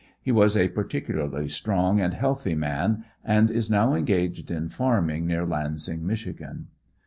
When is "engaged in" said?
3.93-4.67